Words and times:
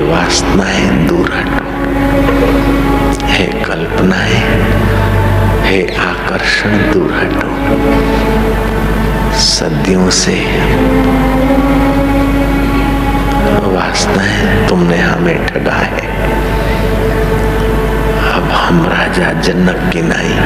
वासनाएँ 0.00 1.06
दूर 1.08 1.30
हटो 1.34 1.64
हे 3.28 3.46
कल्पनाएँ 3.62 4.40
हे 5.64 5.80
आकर्षण 6.00 6.76
दूर 6.92 7.12
हटो 7.12 7.48
सदियों 9.40 10.08
से 10.18 10.34
वासनाएँ 13.74 14.68
तुमने 14.68 14.98
हमें 14.98 15.46
ठगा 15.46 15.72
है। 15.72 16.04
अब 18.34 18.50
हम 18.52 18.84
राजा 18.86 19.32
जनक 19.40 19.90
की 19.92 20.02
नहीं 20.02 20.36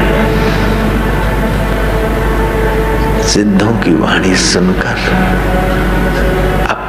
सिद्धों 3.28 3.72
की 3.82 3.92
वाणी 3.94 4.34
सुनकर 4.36 4.98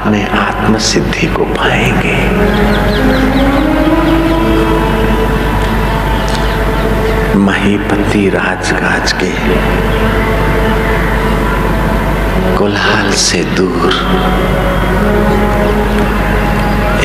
अपने 0.01 0.21
आत्म 0.25 0.77
सिद्धि 0.77 1.27
को 1.27 1.43
पाएँगे। 1.45 2.15
महीपति 7.39 8.29
राजगाज 8.29 9.11
के 9.13 9.29
कोलाहल 12.57 13.11
से 13.19 13.43
दूर, 13.57 13.93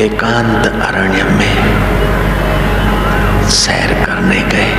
एकांत 0.01 0.65
अरण्य 0.65 1.23
में 1.31 1.55
सैर 3.51 3.93
करने 4.05 4.41
गए। 4.53 4.73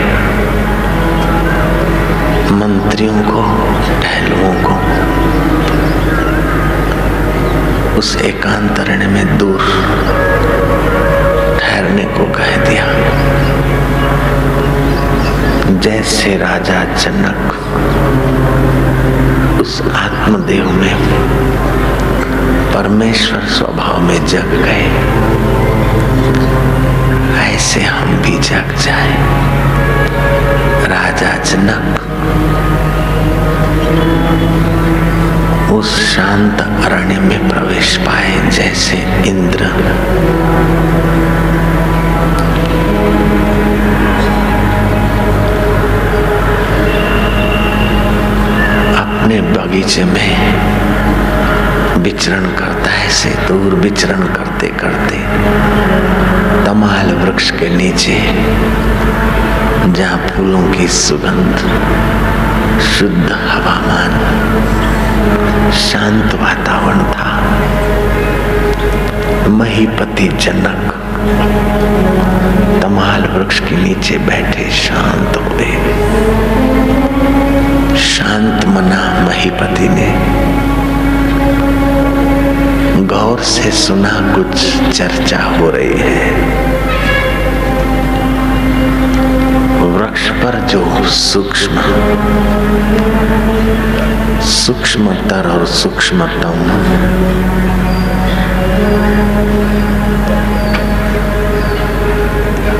मंत्रियों 2.58 3.22
को 3.22 3.46
टहलुओं 4.02 4.54
को 4.62 5.47
उस 7.98 8.10
एकांतरण 8.16 9.00
में 9.10 9.38
दूर 9.38 9.62
ठहरने 11.60 12.04
को 12.16 12.24
कह 12.34 12.50
दिया। 12.64 12.84
जैसे 15.80 16.36
राजा 16.36 16.82
जनक 16.94 17.40
उस 19.60 19.80
आत्मदेव 19.96 20.70
में 20.72 20.96
परमेश्वर 22.74 23.46
स्वभाव 23.48 24.00
में 24.02 24.20
जग 24.26 24.54
गए, 24.54 24.86
ऐसे 27.46 27.80
हम 27.82 28.16
भी 28.22 28.38
जग 28.50 28.76
जाए। 28.84 29.12
राजा 30.88 31.32
जनक 31.44 31.84
उस 35.78 35.90
शांत 36.14 36.60
अरण्य 36.84 37.18
में 37.20 37.48
प्रवेश 37.48 37.96
पाए 37.96 38.50
जैसे 38.50 38.96
इंद्र। 39.28 39.64
अपने 49.02 49.40
बगीचे 49.54 50.04
में 50.04 50.77
विचरण 52.08 52.44
करता 52.56 52.90
है 52.90 53.08
से 53.10 53.30
दूर 53.48 53.74
विचरण 53.74 54.22
करते 54.34 54.66
करते 54.66 55.16
तमाल 56.64 57.12
वृक्ष 57.14 57.50
के 57.50 57.68
नीचे, 57.68 58.14
जहाँ 59.92 60.18
फूलों 60.28 60.62
की 60.72 60.86
सुगंध, 60.88 61.58
शुद्ध 62.80 63.30
हवामान, 63.32 64.14
शांत 65.80 66.34
वातावरण 66.34 67.02
था। 67.12 67.34
महीपति 69.50 70.28
जनक 70.28 70.94
तमाल 72.82 73.28
वृक्ष 73.28 73.60
के 73.60 73.76
नीचे 73.76 74.18
बैठे 74.18 74.70
शांत 74.70 75.36
हुए 75.36 75.70
शांत 77.98 78.66
मना 78.66 79.04
महीपति 79.26 79.88
ने 79.88 80.27
गौर 83.38 83.46
से 83.46 83.70
सुना 83.70 84.10
कुछ 84.34 84.54
चर्चा 84.98 85.38
हो 85.42 85.70
रही 85.70 85.98
है। 85.98 86.30
वृक्ष 89.86 90.28
पर 90.40 90.58
जो 90.70 90.80
सूक्ष्म, 91.08 91.82
सूक्ष्मतर 94.46 95.48
और 95.50 95.66
सूक्ष्मतम, 95.66 96.58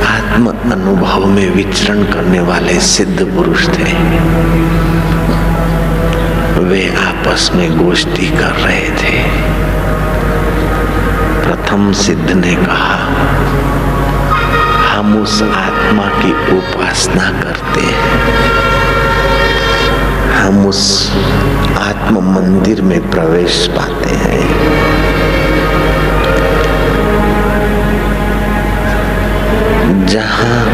आत्म 0.08 0.54
अनुभव 0.72 1.26
में 1.26 1.48
विचरण 1.50 2.02
करने 2.04 2.40
वाले 2.40 2.78
सिद्ध 2.80 3.18
पुरुष 3.36 3.68
थे। 3.68 3.92
वे 6.60 6.82
आपस 7.04 7.50
में 7.54 7.68
गोष्ठी 7.78 8.26
कर 8.30 8.52
रहे 8.66 8.88
थे। 9.00 9.17
प्रथम 11.48 11.92
सिद्ध 11.92 12.30
ने 12.30 12.54
कहा, 12.54 12.96
हम 14.88 15.22
उस 15.22 15.42
आत्मा 15.42 16.02
की 16.02 16.32
उपासना 16.56 17.30
करते 17.40 17.80
हैं। 17.80 18.18
हम 20.34 20.66
उस 20.66 21.12
आत्म 21.78 22.20
मंदिर 22.34 22.82
में 22.82 23.10
प्रवेश 23.10 23.66
पाते 23.66 24.10
हैं। 24.14 24.46
जहाँ 30.06 30.64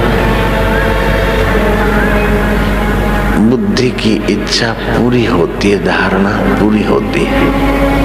बुद्धि 3.50 3.90
की 3.90 4.14
इच्छा 4.30 4.72
पूरी 4.72 5.24
होती 5.26 5.70
है, 5.70 5.84
धारणा 5.84 6.36
पूरी 6.60 6.82
होती 6.82 7.24
है। 7.24 8.03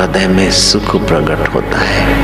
हृदय 0.00 0.26
में 0.28 0.50
सुख 0.50 0.96
प्रकट 0.96 1.54
होता 1.54 1.78
है। 1.78 2.14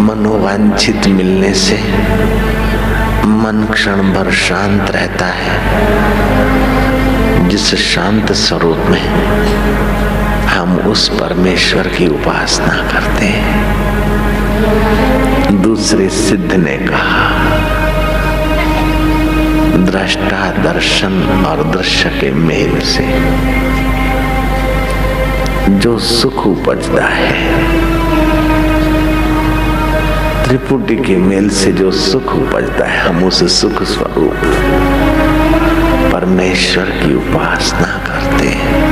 मनोवांछित 0.00 1.06
मिलने 1.06 1.54
से 1.54 1.76
मन 3.26 3.68
क्षण 3.72 3.96
भर 3.96 4.30
शांत 4.30 4.90
रहता 4.90 5.26
है। 5.26 5.56
जिस 7.48 7.74
शांत 7.74 8.32
स्वरूप 8.32 8.78
में 8.86 9.36
हम 10.46 10.78
उस 10.78 11.08
परमेश्वर 11.08 11.88
की 11.88 12.06
उपासना 12.08 12.90
करते 12.92 13.26
हैं। 13.26 13.76
दूसरे 15.62 16.08
सिद्ध 16.08 16.52
ने 16.52 16.76
कहा, 16.76 17.30
दृष्टा 19.76 20.72
दर्शन 20.72 21.44
और 21.46 21.64
दृश्य 21.64 22.08
के 22.08 22.30
मेल 22.30 22.80
से 22.80 23.26
जो 25.68 25.98
सुख 25.98 26.46
उपजता 26.46 27.04
है। 27.04 27.32
त्रिपुटी 30.44 30.96
के 30.96 31.16
मेल 31.16 31.48
से 31.50 31.72
जो 31.72 31.90
सुख 31.90 32.34
उपजता 32.34 32.84
है, 32.84 33.08
हम 33.08 33.24
उस 33.24 33.60
सुख 33.60 33.82
स्वरूप, 33.82 34.36
परमेश्वर 36.12 36.84
की 36.84 37.14
उपासना 37.14 37.96
करते 38.06 38.46
हैं। 38.48 38.84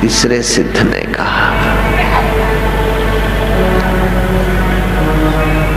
तीसरे 0.00 0.42
सिद्ध 0.42 0.78
ने 0.78 1.00
कहा, 1.00 1.52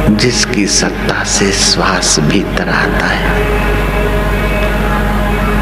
जिसकी 0.09 0.66
सत्ता 0.67 1.23
से 1.23 1.51
श्वास 1.51 2.19
भीतर 2.19 2.69
आता 2.69 3.05
है 3.05 3.47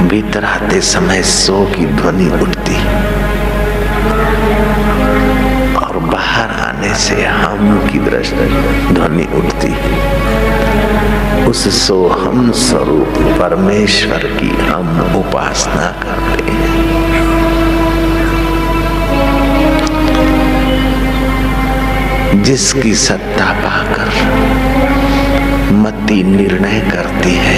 भीतर 0.06 0.46
आते 0.46 0.82
समय 0.82 1.22
सो 1.24 1.66
की 1.66 1.86
ध्वनि 1.86 2.30
उठती। 2.42 2.76
और 5.76 5.98
बाहर 5.98 6.50
आने 6.50 6.94
से 6.96 7.26
हम 7.26 7.90
की 7.92 8.00
दृष्टि 8.00 8.48
ध्वनि 8.94 9.24
उठती। 9.24 9.72
उस 11.46 11.88
सोहम 11.88 12.52
स्वरूप 12.52 13.14
परमेश्वर 13.40 14.18
की 14.18 14.50
हम 14.50 15.16
उपासना 15.16 15.88
करते 16.04 16.52
हैं। 16.52 16.86
जिसकी 22.44 22.94
सत्ता 22.94 23.54
पाकर 23.54 24.10
मति 25.74 26.24
निर्णय 26.24 26.80
करती 26.80 27.36
है 27.36 27.58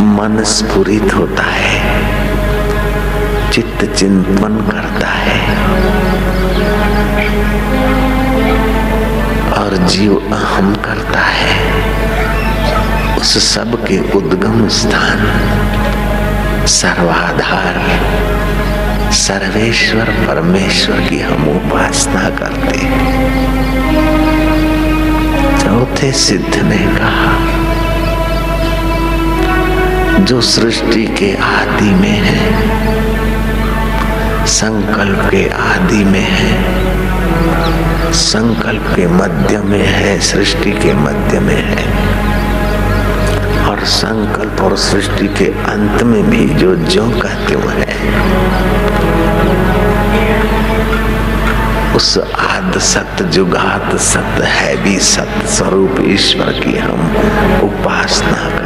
मन 0.00 0.42
स्फुरित 0.42 1.14
होता 1.14 1.42
है। 1.42 2.02
चित्त 3.52 3.94
चिंतन 3.94 4.68
करता 4.72 5.08
है। 5.08 5.56
और 9.52 9.76
जीव 9.76 10.16
अहम 10.32 10.74
करता 10.74 11.20
है। 11.20 11.72
उस 13.16 13.54
सब 13.54 13.84
के 13.84 13.98
उद्गम 13.98 14.68
स्थान। 14.68 15.48
सर्वाधार। 16.66 18.00
सर्वेश्वर 19.12 20.04
परमेश्वर 20.04 21.00
की 21.00 21.20
हम 21.20 21.48
उपासना 21.48 22.30
करते। 22.30 22.78
चौथे 25.64 26.12
सिद्ध 26.12 26.56
ने 26.56 26.78
कहा 26.78 27.61
जो 30.20 30.40
सृष्टि 30.40 31.04
के 31.18 31.34
आदि 31.34 31.90
में 31.90 32.18
है, 32.18 32.36
संकल्प 34.46 35.28
के 35.30 35.48
आदि 35.48 36.04
में 36.04 36.20
है, 36.20 38.12
संकल्प 38.12 38.92
के 38.96 39.06
मध्य 39.06 39.58
में 39.58 39.84
है, 39.84 40.18
सृष्टि 40.20 40.72
के 40.72 40.94
मध्य 40.94 41.40
में 41.40 41.56
है, 41.56 41.86
और 43.68 43.84
संकल्प 43.84 44.60
और 44.60 44.76
सृष्टि 44.76 45.28
के 45.28 45.48
अंत 45.72 46.02
में 46.02 46.22
भी 46.30 46.46
जो 46.54 46.74
जो 46.76 47.08
का 47.20 47.34
त्यों 47.46 47.70
है, 47.70 47.90
उस 51.96 52.18
आद 52.38 52.78
सत्य 52.78 53.24
जुगात 53.24 53.96
सत्य 54.00 54.44
है 54.44 54.76
भी 54.84 54.98
सत्य 54.98 55.46
स्वरूप 55.46 55.96
ईश्वर 56.04 56.52
की 56.52 56.78
हम 56.78 57.00
उपासना 57.64 58.61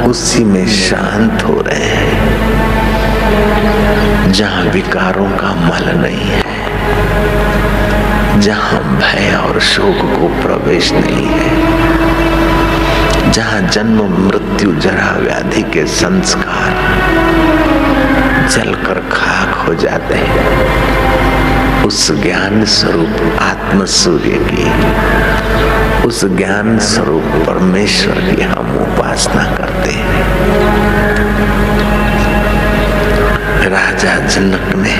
उसी 0.00 0.44
में 0.44 0.66
शांत 0.66 1.42
हो 1.42 1.60
रहे 1.60 1.88
हैं, 1.94 2.14
जहाँ 4.32 4.64
विकारों 4.72 5.30
का 5.38 5.50
मल 5.56 5.86
नहीं 5.96 6.26
है, 6.26 6.42
जहाँ 8.40 8.80
भय 8.98 9.34
और 9.36 9.60
शोक 9.60 10.00
को 10.14 10.28
प्रवेश 10.42 10.92
नहीं 10.92 11.26
है, 11.26 11.50
जहाँ 13.32 13.60
जन्म 13.68 13.98
मृत्यु 14.26 14.72
जरा 14.80 15.10
व्याधि 15.18 15.62
के 15.72 15.84
संस्कार 15.86 16.72
जलकर 18.48 18.98
खाक 19.12 19.50
हो 19.66 19.74
जाते 19.74 20.14
हैं, 20.14 20.48
उस 21.86 22.00
ज्ञान 22.22 22.64
स्वरूप 22.70 23.38
आत्म 23.40 23.84
सूर्य 23.92 24.34
की 24.48 24.64
उस 26.06 26.24
ज्ञान 26.24 26.78
स्वरूप 26.78 27.24
परमेश्वर 27.46 28.14
की 28.14 28.42
हम 28.42 28.68
उपासना 28.78 29.44
करते 29.56 29.90
हैं। 29.90 30.14
राजा 33.70 34.14
जनक 34.26 34.66
ने 34.76 34.96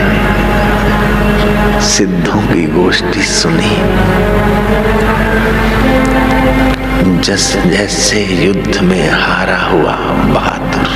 सिद्धों 1.80 2.40
की 2.42 2.66
गोष्ठी 2.66 3.22
सुनी। 3.22 3.74
जस 7.20 7.46
जैसे 7.66 8.18
युद्ध 8.44 8.80
में 8.80 9.10
हारा 9.10 9.58
हुआ 9.58 9.96
बहादुर, 10.34 10.88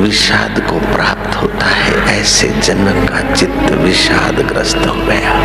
विषाद 0.00 0.54
को 0.60 0.76
प्राप्त 0.94 1.17
ऐसे 2.28 2.48
जनक 2.62 3.08
का 3.10 3.20
चित्त 3.34 3.70
विषाद 3.74 4.40
ग्रस्त 4.48 4.86
हो 4.86 4.94
गया। 5.06 5.36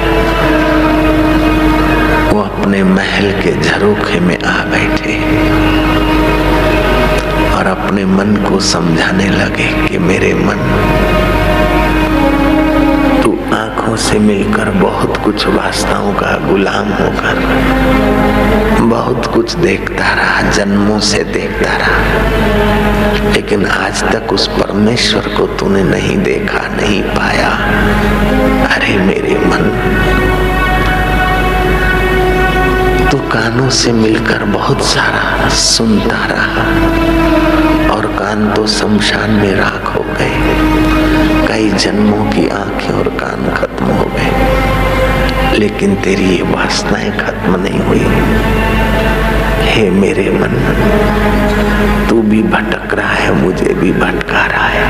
वो 2.31 2.41
अपने 2.41 2.81
महल 2.83 3.31
के 3.41 3.51
झरोखे 3.61 4.19
में 4.19 4.35
आ 4.37 4.55
बैठे 4.65 5.15
और 7.51 7.67
अपने 7.67 8.05
मन 8.05 8.35
को 8.49 8.59
समझाने 8.59 9.29
लगे 9.29 9.69
कि 9.87 9.97
मेरे 10.09 10.33
मन, 10.33 10.59
तू 13.23 13.31
आँखों 13.55 13.95
से 14.07 14.19
मिलकर 14.19 14.71
बहुत 14.81 15.17
कुछ 15.17 15.47
वासनाओं 15.47 16.13
का 16.13 16.37
गुलाम 16.49 16.93
होकर 16.93 17.35
बहुत 18.89 19.33
कुछ 19.33 19.55
देखता 19.57 20.13
रहा, 20.13 20.51
जन्मों 20.51 20.99
से 21.11 21.23
देखता 21.33 21.77
रहा। 21.77 22.82
लेकिन 23.31 23.65
आज 23.65 24.03
तक 24.03 24.33
उस 24.33 24.47
परमेश्वर 24.47 25.21
को 25.21 25.47
तूने 25.47 25.83
नहीं 25.83 26.17
देखा, 26.17 26.59
नहीं 26.59 27.03
पाया। 27.03 27.49
अरे 28.75 28.97
मेरे 28.97 29.39
मन, 29.45 29.63
तू 33.11 33.17
कानों 33.17 33.69
से 33.69 33.91
मिलकर 33.91 34.43
बहुत 34.43 34.85
सारा 34.85 35.49
सुनता 35.49 36.25
रहा 36.25 36.63
और 37.95 38.05
कान 38.05 38.51
तो 38.51 38.67
शमशान 38.67 39.29
में 39.29 39.55
राख 39.55 39.95
हो 39.95 40.05
गए। 40.19 40.39
कई 41.47 41.69
जन्मों 41.69 42.25
की 42.25 42.49
आँखें 42.49 42.93
और 42.93 43.07
कान 43.07 43.55
खत्म 43.55 43.85
हो 43.85 44.05
गए। 44.05 45.59
लेकिन 45.59 45.95
तेरी 45.95 46.25
ये 46.25 46.41
वासनाएँ 46.41 47.11
खत्म 47.11 47.59
नहीं 47.59 47.79
हुई। 47.79 48.05
हे 49.63 49.89
मेरे 49.89 50.29
मन, 50.29 50.53
तू 52.09 52.21
भी 52.21 52.41
भटक 52.43 52.93
रहा 52.93 53.13
है, 53.13 53.31
मुझे 53.33 53.73
भी 53.73 53.91
भटका 53.91 54.45
रहा 54.45 54.67
है। 54.67 54.83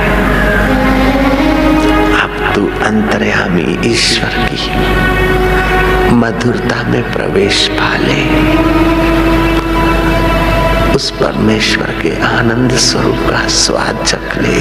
अब 2.22 2.56
तू 2.56 2.68
अंतर्यामी 2.86 3.80
ईश्वर 3.86 4.48
की 4.52 4.72
मधुरता 6.16 6.84
में 6.84 7.14
प्रवेश 7.14 7.68
पाले। 7.74 8.22
उस 10.96 11.12
परमेश्वर 11.12 11.86
के 12.02 12.22
आनंद 12.22 12.72
स्वरूप 12.72 13.20
का 13.30 13.48
स्वाद 13.48 14.06
चख 14.06 14.38
ले। 14.38 14.60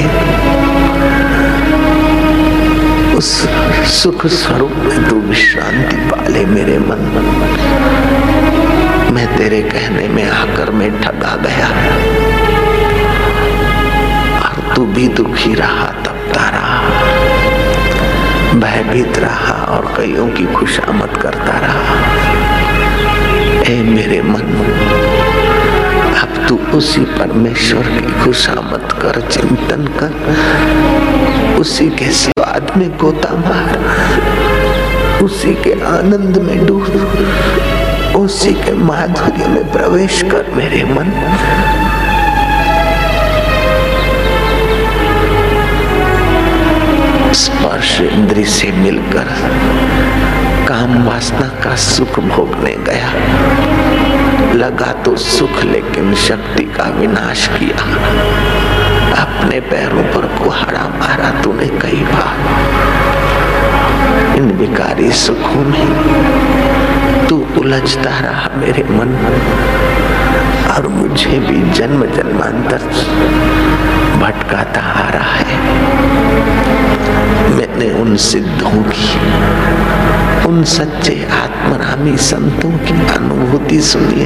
उस 3.15 3.49
सुख 4.03 4.27
स्वरूप 4.27 4.73
में 4.73 5.09
तू 5.09 5.17
विश्रांति 5.17 5.97
पाले 5.97 6.45
मेरे 6.47 6.79
मन। 6.79 7.03
मैं 9.13 9.37
तेरे 9.37 9.63
कहने 9.63 10.09
में 10.09 10.31
आकर 10.31 10.71
मैं 10.71 11.03
ठगा 11.03 11.37
गया। 11.37 11.69
और 14.39 14.75
तू 14.77 14.85
भी 14.87 15.09
दुखी 15.09 15.55
रहा, 15.55 15.87
तपता 15.87 16.49
रहा। 16.49 16.91
भयभीत 18.55 19.19
रहा 19.19 19.53
और 19.53 19.95
कईयों 19.99 20.29
की 20.29 20.47
खुशामद 20.47 21.11
करता 21.23 21.59
रहा। 21.59 21.97
ए 23.63 23.83
मेरे 23.83 24.23
मन, 24.23 24.43
अब 26.23 26.47
तू 26.49 26.59
उसी 26.59 27.01
परमेश्वर 27.01 27.83
की 27.83 28.25
खुशामद 28.25 28.89
कर, 28.93 29.21
चिंतन 29.21 29.87
कर। 30.01 31.57
उसी 31.61 31.89
के 31.91 32.11
स्वाद 32.11 32.73
में 32.77 32.97
गोता 32.97 33.35
मार। 33.35 33.79
उसी 35.23 35.55
के 35.55 35.73
आनंद 35.73 36.39
में 36.39 36.67
डूब। 36.67 37.72
उसी 38.17 38.53
के 38.55 38.73
माधुर्य 38.73 39.47
में 39.47 39.73
प्रवेश 39.73 40.23
कर 40.23 40.51
मेरे 40.55 40.85
मन 40.85 41.13
स्पर्श 47.33 48.01
इंद्री 48.01 48.45
से 48.45 48.73
मिलकर 48.73 49.27
काम 50.69 51.05
वासना 51.05 51.49
का 51.65 51.77
सुख 51.77 52.21
भोगने 52.21 52.73
गया। 52.73 53.13
लगा 54.55 54.93
तो 54.93 55.17
सुख, 55.17 55.63
लेकिन 55.65 56.15
शक्ति 56.15 56.65
का 56.65 56.85
विनाश 56.85 57.49
किया। 57.49 57.83
अपने 59.23 59.61
पैरों 59.61 60.03
पर 60.03 60.45
कुहाड़ा 60.45 60.89
मारा 60.89 61.43
तूने 61.43 61.67
कई 61.67 62.05
बार। 62.05 62.37
इन 64.37 64.51
विकारी 64.53 65.13
सुखों 65.13 65.65
में 65.65 65.87
तू 67.33 67.39
उलझता 67.59 68.11
रहा 68.21 68.49
मेरे 68.57 68.83
मन 68.85 69.13
और 70.71 70.87
मुझे 70.89 71.39
भी 71.39 71.61
जन्म 71.73 72.05
जन्मांतर 72.07 72.83
भटकाता 74.21 74.81
आ 74.81 75.09
रहा 75.09 75.39
है। 75.39 75.57
मैंने 77.57 77.91
उन 78.01 78.17
सिद्धों 78.27 78.83
की, 78.91 79.09
उन 80.49 80.63
सच्चे 80.65 81.17
आत्मरामी 81.33 82.17
संतों 82.27 82.71
की 82.79 83.01
अनुभूति 83.15 83.81
सुनी 83.81 84.25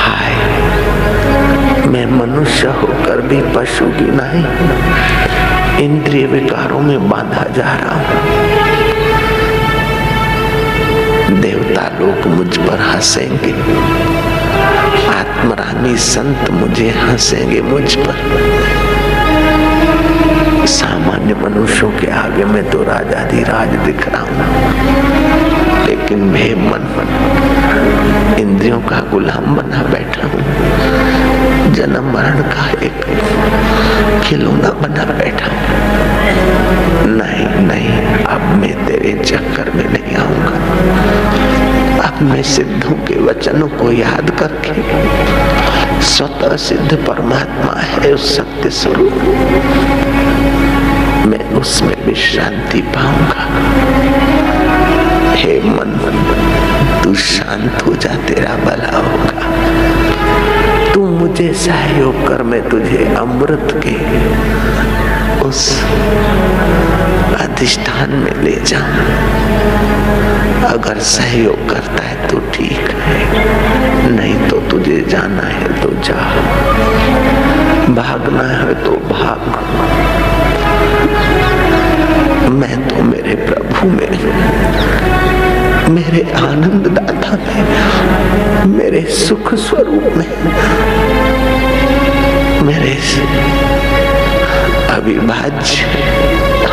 हाय, 0.00 0.34
मैं 1.86 2.06
मनुष्य 2.10 2.68
होकर 2.80 3.20
भी 3.20 3.42
पशु 3.54 3.90
की 3.90 4.10
नहीं, 4.12 4.44
इंद्रिय 5.84 6.26
विकारों 6.26 6.80
में 6.80 7.08
बांधा 7.10 7.48
जा 7.52 7.72
रहा 7.74 8.00
हूँ। 8.00 8.63
देवता 11.84 11.98
लोग 11.98 12.26
मुझ 12.36 12.56
पर 12.56 12.80
हंसेंगे। 12.80 13.52
आत्मरामी 15.08 15.96
संत 15.96 16.50
मुझे 16.50 16.88
हंसेंगे 16.90 17.60
मुझ 17.62 17.94
पर। 17.96 18.16
सामान्य 20.66 21.34
मनुष्यों 21.34 21.90
के 21.90 22.10
आगे 22.10 22.44
में 22.44 22.70
तो 22.70 22.82
राजाधि 22.82 23.42
राज 23.42 23.74
दिख 23.86 24.08
रहा 24.08 24.22
हूँ। 24.22 25.86
लेकिन 25.86 26.18
मैं 26.24 26.54
मन 26.54 26.86
मन 26.96 28.40
इंद्रियों 28.40 28.80
का 28.80 29.00
गुलाम 29.10 29.54
बना 29.56 29.82
बैठा 29.82 30.26
हूँ। 30.26 31.72
जन्म 31.74 32.12
मरण 32.12 32.42
का 32.48 32.70
एक 32.86 33.04
खिलौना 34.24 34.70
बना 34.80 35.04
बैठा 35.12 35.46
हूँ। 35.46 35.58
नहीं 37.06 37.66
नहीं, 37.66 38.24
अब 38.24 38.40
मैं 38.60 38.74
तेरे 38.86 39.12
चक्कर 39.24 39.70
में 39.70 39.84
नहीं 39.84 40.16
आऊँगा। 40.16 40.63
मैं 42.24 42.42
सिद्धों 42.42 42.94
के 42.94 43.20
वचनों 43.20 43.68
को 43.68 43.92
याद 43.92 44.30
करके 44.30 44.72
स्वतः 46.02 46.56
सिद्ध 46.56 46.94
परमात्मा 46.94 47.80
है 47.80 48.12
उस 48.12 48.36
सत्य 48.36 48.70
स्वरूप। 48.70 49.12
मैं 51.26 51.52
उसमें 51.52 52.06
भी 52.06 52.14
शांति 52.14 52.82
पाऊँगा। 52.82 53.48
हे 55.34 55.60
मन, 55.60 56.00
तू 57.04 57.14
शांत 57.14 57.82
हो 57.86 57.94
जा, 57.94 58.14
तेरा 58.14 58.54
भला 58.56 58.98
होगा। 58.98 59.40
तू 60.94 61.06
मुझे 61.06 61.52
सहयोग 61.52 62.28
कर, 62.28 62.42
मैं 62.42 62.68
तुझे 62.68 63.14
अमृत 63.18 63.68
के 63.86 63.96
उस 65.44 65.82
अधिष्ठान 67.40 68.10
में 68.10 68.42
ले 68.42 68.52
जाऊँ 68.52 69.04
अगर 70.64 70.98
सहयोग 70.98 71.68
करता 71.70 72.02
है 72.04 72.28
तो 72.28 72.38
ठीक 72.38 72.90
है। 72.90 74.10
नहीं 74.10 74.48
तो 74.48 74.60
तुझे 74.60 75.00
जाना 75.08 75.42
है 75.42 75.82
तो 75.82 75.90
जा। 75.90 76.14
भागना 77.94 78.44
है 78.44 78.84
तो 78.84 78.90
भाग। 78.90 79.42
मैं 82.50 82.88
तो 82.88 83.02
मेरे 83.02 83.34
प्रभु 83.34 83.86
में 83.86 84.10
मेरे 85.94 86.22
आनंद 86.32 86.86
दाता 86.86 87.36
में 87.36 88.76
मेरे 88.76 89.02
सुख 89.02 89.54
स्वरूप 89.54 90.12
में 90.16 90.26
अविभाज्य 95.04 95.84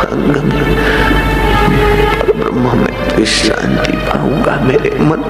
अंग 0.02 0.36
में 0.42 0.68
ब्रह्म, 2.38 2.76
में 2.78 2.94
विश्रांति 3.16 3.96
पाऊँगा 4.06 4.54
मेरे 4.60 4.90
मन। 5.00 5.20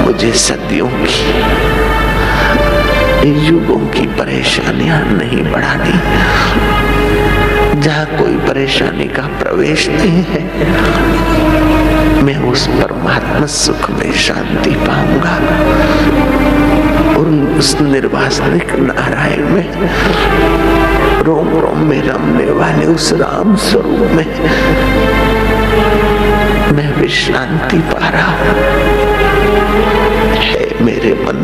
मुझे 0.00 0.32
सदियों 0.38 0.88
की, 1.04 1.20
युगों 3.46 3.78
की 3.88 4.06
परेशानियाँ 4.18 5.00
नहीं 5.12 5.42
बढ़ानी। 5.52 5.96
जहाँ 7.80 8.06
कोई 8.18 8.36
परेशानी 8.48 9.08
का 9.08 9.26
प्रवेश 9.38 9.88
नहीं 9.88 10.24
है, 10.24 10.42
मैं 12.22 12.38
उस 12.50 12.66
परमात्मा 12.66 13.46
सुख 13.54 13.90
में 13.90 14.12
शांति 14.18 14.74
पाऊँगा। 14.82 16.33
और 17.16 17.56
उस 17.58 17.80
निर्वासनिक 17.80 18.72
नारायण 18.72 19.48
में 19.48 19.68
रोम 21.22 21.48
रोम 21.48 21.78
में 21.78 22.02
रमने 22.02 22.50
वाले 22.52 22.86
उस 22.86 23.12
राम 23.12 23.56
स्वरूप 23.56 24.10
में 24.10 24.26
मैं 26.72 26.96
विश्रांति 26.96 27.78
पा 27.78 28.08
रहा 28.08 28.30
हूँ। 28.30 28.48
है 30.34 30.84
मेरे 30.84 31.12
मन, 31.14 31.38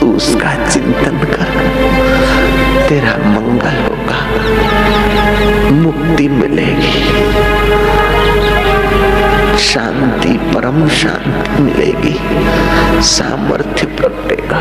तू 0.00 0.06
उसका 0.12 0.68
चिंतन 0.68 1.18
कर। 1.18 1.46
तेरा 2.88 3.16
मंगल 3.30 3.76
होगा, 3.84 4.18
मुक्ति 5.72 6.28
मिलेगी। 6.28 6.96
शांति, 9.56 10.28
परम 10.28 10.88
शांति 10.88 11.62
मिलेगी। 11.62 12.16
सामर्थ्य 13.02 13.86
प्रगटेगा 13.86 14.60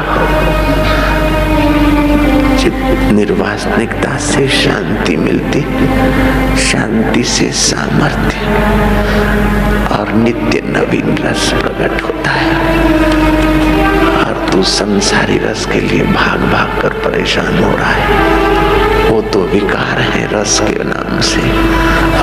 निर्वासनिकता 3.12 4.18
से 4.18 4.48
शांति 4.48 5.16
मिलती, 5.18 5.62
शांति 6.58 7.24
से 7.24 7.52
सामर्थ्य, 7.52 8.38
और 9.96 10.14
नित्य 10.14 10.62
नवीन 10.62 11.18
रस 11.18 11.54
प्रकट 11.54 12.02
होता 12.04 12.32
है। 12.32 12.56
और 14.18 14.50
तू 14.52 14.64
संसारी 14.64 15.38
रस 15.38 15.66
के 15.66 15.82
लिए 15.82 16.04
भाग 16.04 16.40
भाग 16.40 16.82
कर 16.82 16.90
परेशान 16.90 17.64
हो 17.64 17.76
रहा 17.78 17.92
है। 17.92 19.10
वो 19.10 19.22
तो 19.22 19.40
विकार 19.40 20.00
है 20.00 20.42
रस 20.42 20.60
के 20.60 20.84
नाम 20.84 21.20
से, 21.22 21.42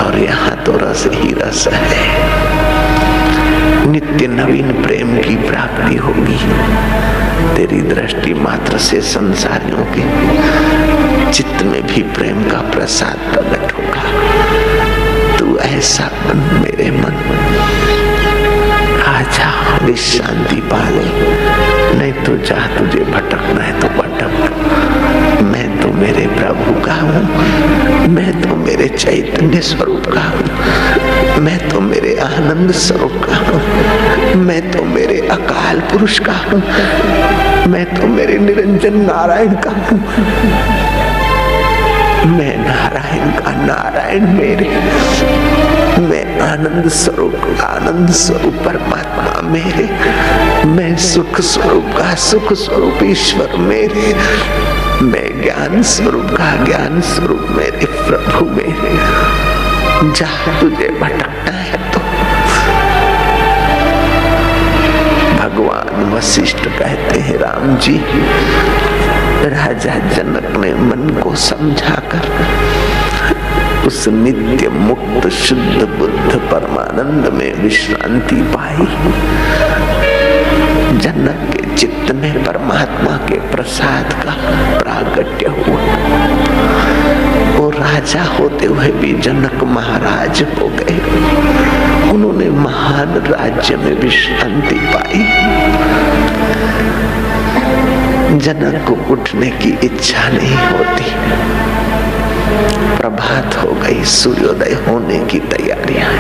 और 0.05 0.19
यहाँ 0.19 0.57
तो 0.57 0.73
रस 0.73 1.09
ही 1.13 1.33
रस 1.33 1.69
है। 1.69 2.52
नित्य 3.87 4.27
नवीन 4.27 4.73
प्रेम 4.83 5.17
की 5.19 5.37
प्राप्ति 5.37 5.97
होगी। 5.97 6.37
तेरी 7.57 7.81
दृष्टि 7.83 8.35
मात्र 8.35 8.79
से 8.79 9.01
संसारियों 9.01 9.85
के 9.95 11.33
चित्त 11.33 11.63
में 11.63 11.83
भी 11.87 12.03
प्रेम 12.15 12.43
का 12.51 12.61
प्रसाद 12.71 13.19
प्रकट 13.33 13.73
होगा। 13.73 15.37
तू 15.39 15.57
ऐसा 15.59 16.11
मन 16.27 16.43
मेरे 16.63 16.91
मन 16.91 17.21
आजा 19.07 19.51
विश्रांति 19.85 20.61
पाले। 20.73 21.07
नहीं 21.99 22.13
तो 22.25 22.37
जा 22.47 22.67
तुझे 22.77 23.05
भटकना 23.05 23.63
है 23.63 23.81
तो 23.81 23.89
भटक। 23.99 25.43
मैं 25.43 25.69
तो 25.81 25.93
मेरे 25.93 26.27
प्रभु 26.37 26.81
का 26.81 26.95
हूँ। 26.95 28.09
मैं 28.09 28.41
तो 28.43 28.57
मेरे 28.57 28.89
चैतन्य 28.89 29.61
स्वरूप 29.61 30.07
का 30.15 30.21
हूँ। 30.21 31.12
मैं 31.41 31.69
तो 31.69 31.81
मेरे 31.81 32.17
आनंद 32.19 32.73
स्वरूप 32.73 33.13
का 33.13 33.37
हूँ। 33.37 34.35
मैं 34.35 34.71
तो 34.71 34.83
मेरे 34.83 35.29
अकाल 35.29 35.81
पुरुष 35.81 36.19
का 36.19 36.33
हूँ। 36.33 36.63
मैं 37.67 37.85
तो 37.95 38.07
मेरे 38.07 38.39
निरंजन 38.39 38.95
नारायण 38.95 39.55
का 39.55 39.71
हूँ। 39.71 39.99
मैं 42.39 42.57
नारायण 42.59 43.31
का 43.31 43.51
नारायण 43.51 44.27
मेरे। 44.27 44.69
मैं 46.01 46.41
आनंद 46.41 46.89
स्वरूप 46.89 47.35
आनंद 47.61 48.11
स्वरूप 48.11 48.55
परमात्मा 48.55 49.49
मेरे। 49.49 49.89
मैं 50.69 50.97
सुख 50.97 51.41
स्वरूप 51.41 51.85
का, 51.99 52.15
सुख 52.15 52.53
स्वरूप 52.53 52.99
ईश्वर 53.03 53.57
मेरे। 53.57 54.15
मैं 55.03 55.43
ज्ञान 55.43 55.83
स्वरूप 55.83 56.27
का, 56.31 56.65
ज्ञान 56.65 57.01
स्वरूप 57.01 57.47
मेरे 57.51 57.87
प्रभु 57.87 58.45
मेरे। 58.45 59.12
जा 60.11 60.27
तुझे 60.61 60.89
भटकना 61.01 61.53
है 61.53 61.79
तो 61.93 62.01
भगवान 65.39 66.13
वशिष्ठ 66.13 66.65
कहते 66.69 67.19
हैं, 67.21 67.37
राम 67.39 67.77
जी, 67.77 67.97
राजा 69.49 69.95
जनक 70.09 70.57
ने 70.57 70.73
मन 70.75 71.09
को 71.23 71.35
समझाकर 71.35 72.23
उस 73.87 74.07
नित्य 74.09 74.69
मुक्त, 74.69 75.29
शुद्ध, 75.29 75.89
बुद्ध 75.99 76.39
परमानंद 76.51 77.33
में 77.35 77.53
विश्रांति 77.55 78.37
पाई। 78.55 78.87
जनक 80.99 81.51
के 81.53 81.75
चित्त 81.77 82.13
में 82.15 82.45
परमात्मा 82.45 83.17
के 83.29 83.41
प्रसाद 83.51 84.13
का 84.25 84.33
प्रागट्य 84.79 85.47
हुआ। 85.49 86.42
राजा 87.83 88.23
होते 88.23 88.67
हुए 88.67 88.89
भी 88.91 89.13
जनक 89.13 89.63
महाराज 89.65 90.43
हो 90.43 90.69
गए। 90.69 90.99
उन्होंने 92.11 92.51
महान 92.51 93.15
राज्य 93.15 93.77
में 93.77 94.01
विश्रांति 94.01 94.75
पाई। 94.75 95.23
जनक 98.39 98.85
को 98.89 99.13
उठने 99.13 99.51
की 99.51 99.71
इच्छा 99.85 100.29
नहीं 100.29 100.57
होती। 100.57 101.11
प्रभात 102.97 103.57
हो 103.57 103.73
गई, 103.73 104.05
सूर्योदय 104.05 104.73
होने 104.89 105.19
की 105.19 105.39
तैयारियाँ 105.39 106.11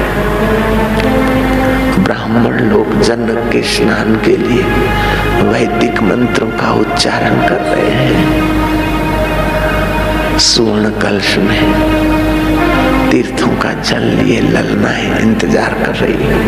ब्राह्मण 2.04 2.58
लोग 2.60 3.00
जनक 3.00 3.52
के 3.52 3.62
स्नान 3.62 4.16
के 4.16 4.36
लिए 4.36 4.62
वैदिक 5.42 6.02
मंत्रों 6.02 6.50
का 6.50 6.72
उच्चारण 6.72 7.48
कर 7.48 7.60
रहे 7.60 7.90
हैं। 7.90 8.61
सुवर्ण 10.38 10.90
कलश 11.00 11.36
में 11.38 11.62
तीर्थों 13.10 13.56
का 13.56 13.72
जल 13.72 14.02
लिए 14.02 14.40
ललनाएँ 14.40 15.18
इंतज़ार 15.20 15.74
कर 15.84 15.94
रही 15.94 16.22
है। 16.22 16.38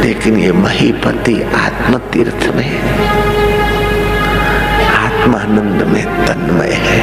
लेकिन 0.00 0.38
ये 0.38 0.52
महीपति 0.52 1.34
आत्म 1.42 1.98
तीर्थ 2.12 2.46
में, 2.56 2.80
आत्मानंद 4.96 5.82
में 5.82 6.04
तन्मय 6.26 6.72
है। 6.80 7.00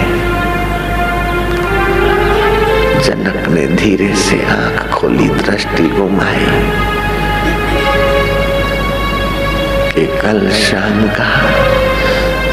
जनक 3.02 3.48
ने 3.48 3.68
धीरे 3.68 4.14
से 4.16 4.44
आँख 4.46 4.92
खोली, 4.92 5.30
दृष्टि 5.30 5.88
घुमाई। 5.88 6.46
कल 10.22 10.50
शाम 10.50 11.08
का 11.08 11.30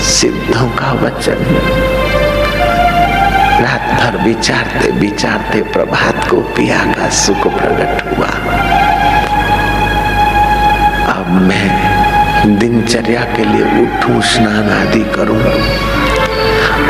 सिद्धों 0.00 0.69
का 0.69 0.93
वचन 0.93 1.40
रात 3.54 3.82
भर 3.99 4.16
विचारते 4.25 4.90
विचारते 4.92 5.61
प्रभात 5.73 6.28
को 6.28 6.40
पिया 6.56 6.78
का 6.92 7.08
सुख 7.16 7.46
प्रकट 7.52 8.02
हुआ। 8.08 8.28
अब 11.12 11.30
मैं 11.42 12.58
दिनचर्या 12.58 13.20
के 13.37 13.44
लिए 13.44 13.64
उठूं, 13.82 14.20
स्नान 14.23 14.68
आदि 14.70 15.02
करूँ 15.14 15.40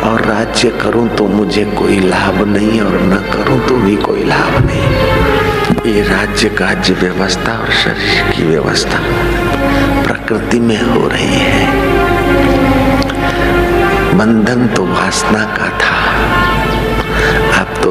और 0.09 0.25
राज्य 0.25 0.69
करूँ 0.81 1.07
तो 1.09 1.27
मुझे 1.27 1.63
कोई 1.77 1.99
लाभ 1.99 2.41
नहीं 2.47 2.81
और 2.81 2.99
न 3.03 3.21
करूँ 3.33 3.59
तो 3.67 3.77
भी 3.77 3.95
कोई 3.97 4.23
लाभ 4.23 4.57
नहीं। 4.65 5.93
ये 5.93 6.01
राज्य 6.01 6.49
काज्य 6.59 6.93
व्यवस्था 6.93 7.57
और 7.57 7.71
शरीर 7.83 8.31
की 8.31 8.43
व्यवस्था 8.43 8.99
प्रकृति 10.03 10.59
में 10.59 10.81
हो 10.81 11.07
रही 11.07 11.39
है। 11.39 11.63
बंधन 14.17 14.67
तो 14.67 14.85
वासना 14.85 15.43
का 15.57 15.69
था। 15.79 15.94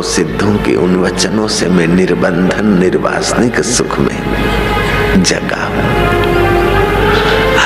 सिद्धों 0.04 0.54
के 0.56 0.74
उन 0.74 0.96
वचनों 0.96 1.46
से 1.48 1.68
मैं 1.68 1.86
निर्बंधन, 1.86 2.66
निर्वासनिक 2.78 3.60
सुख 3.60 3.98
में 3.98 5.22
जगा 5.22 5.62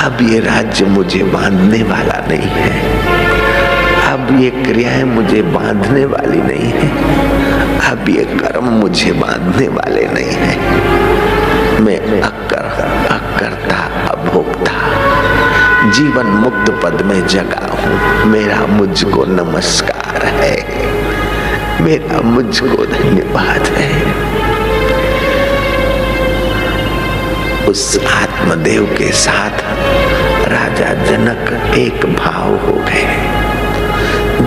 अब 0.05 0.17
ये 0.21 0.39
राज्य 0.39 0.85
मुझे 0.85 1.23
बांधने 1.23 1.83
वाला 1.83 2.25
नहीं 2.27 2.49
है। 2.49 2.71
अब 4.13 4.39
ये 4.41 4.49
क्रियाएँ 4.49 5.03
मुझे 5.03 5.41
बांधने 5.41 6.05
वाली 6.05 6.41
नहीं 6.41 6.71
है। 6.71 6.89
अब 7.91 8.09
ये 8.09 8.23
कर्म 8.23 8.63
मुझे 8.63 9.11
बांधने 9.11 9.67
वाले 9.67 10.07
नहीं 10.07 10.31
है। 10.31 10.55
मैं 11.81 12.21
अकर 12.21 12.65
अकर्ता 13.11 14.07
अभोक्ता, 14.09 14.73
जीवन 15.91 16.25
मुक्त 16.25 16.71
पद 16.83 17.01
में 17.01 17.27
जगा 17.27 17.65
हूँ। 17.75 18.25
मेरा 18.25 18.65
मुझको 18.67 19.25
नमस्कार। 19.25 19.98
मेरा 21.81 22.19
मुझको 22.21 22.85
धन्यवाद 22.85 23.67
है। 23.77 23.89
उस 27.67 27.83
आत्मदेव 28.13 28.85
के 28.97 29.11
साथ 29.11 29.61
राजा 30.49 30.93
जनक 31.03 31.75
एक 31.75 32.05
भाव 32.15 32.55
हो 32.57 32.73
गए। 32.73 33.07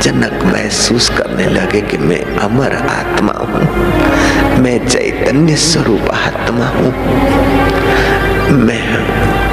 जनक 0.00 0.44
महसूस 0.44 1.08
करने 1.08 1.46
लगे 1.46 1.80
कि 1.80 1.98
मैं 1.98 2.20
अमर 2.38 2.76
आत्मा 2.90 3.32
हूँ। 3.32 3.64
मैं 4.62 4.78
चैतन्य 4.88 5.56
स्वरूप 5.56 6.10
आत्मा 6.10 6.66
हूँ। 6.66 6.92
मैं 8.58 8.86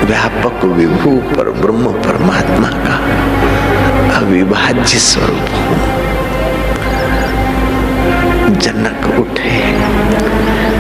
व्यापक 0.05 0.65
विभू 0.65 1.15
पर 1.35 1.51
ब्रह्म 1.51 1.91
परमात्मा 2.01 2.69
का 2.85 2.97
अविभाज्य 4.19 4.99
स्वरूप 4.99 5.55
हूँ। 5.55 5.78
जनक 8.69 9.19
उठे, 9.19 9.71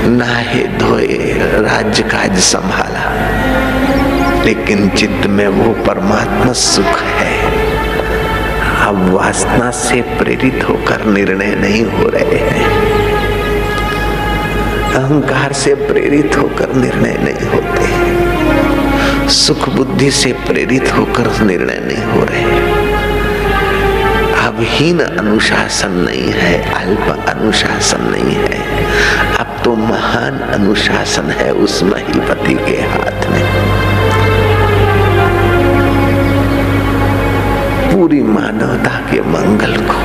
नहाए 0.09 0.77
धोए 0.77 1.33
राज्य 1.61 2.03
काज 2.03 2.39
संभाला। 2.39 3.05
लेकिन 4.43 4.89
चित्त 4.89 5.27
में 5.27 5.47
वो 5.47 5.73
परमात्मा 5.73 6.53
सुख 6.53 7.01
है। 7.01 7.45
अब 8.87 9.13
वासना 9.13 9.71
से 9.71 10.01
प्रेरित 10.01 10.65
होकर 10.69 11.05
निर्णय 11.05 11.55
नहीं 11.55 11.85
हो 11.85 12.09
रहे 12.09 12.37
हैं। 12.37 12.65
अहंकार 14.93 15.53
से 15.53 15.75
प्रेरित 15.75 16.37
होकर 16.37 16.73
निर्णय 16.73 17.17
नहीं 17.19 17.47
होते। 17.49 18.09
सुख 19.29 19.69
बुद्धि 19.69 20.11
से 20.11 20.31
प्रेरित 20.31 20.93
होकर 20.97 21.41
निर्णय 21.41 21.77
नहीं 21.77 22.03
हो 22.05 22.23
रहे। 22.23 22.68
अब 22.68 22.68
हीन 24.61 24.99
अनुशासन 24.99 25.91
नहीं 25.91 26.31
है, 26.31 26.73
अल्प 26.73 27.25
अनुशासन 27.29 28.01
नहीं 28.01 28.35
है। 28.35 28.59
अब 29.37 29.55
तो 29.63 29.75
महान 29.75 30.39
अनुशासन 30.39 31.29
है 31.31 31.51
उस 31.53 31.83
महीपति 31.83 32.53
के 32.53 32.81
हाथ 32.81 33.27
में। 33.29 33.43
पूरी 37.93 38.21
मानवता 38.21 38.99
के 39.11 39.21
मंगल 39.21 39.75
को 39.89 39.99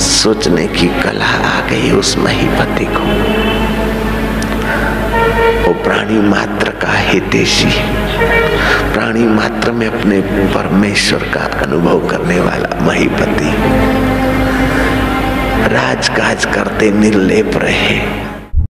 सोचने 0.00 0.66
की 0.66 0.88
कला 1.02 1.32
आ 1.48 1.60
गई 1.68 1.90
उस 1.90 2.16
महीपति 2.18 2.84
को। 2.84 3.04
वो 5.62 5.72
प्राणी 5.82 6.20
मात्र 6.20 6.70
का 6.70 6.92
हितेशी 6.92 7.70
प्राणी 8.94 9.24
मात्र 9.24 9.72
में 9.72 9.86
अपने 9.86 10.20
परमेश्वर 10.20 11.18
का 11.18 11.40
अनुभव 11.40 12.08
करने 12.08 12.40
वाला 12.40 12.86
महीपति। 12.86 13.50
राजकाज 15.74 16.44
करते 16.44 16.90
निर्लेप 16.90 17.50
रहे। 17.54 18.23